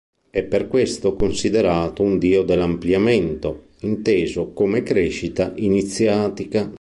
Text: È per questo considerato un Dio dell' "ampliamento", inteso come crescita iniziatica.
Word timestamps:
È 0.31 0.41
per 0.41 0.67
questo 0.67 1.15
considerato 1.15 2.01
un 2.01 2.17
Dio 2.17 2.41
dell' 2.41 2.61
"ampliamento", 2.63 3.65
inteso 3.81 4.51
come 4.51 4.81
crescita 4.81 5.51
iniziatica. 5.57 6.67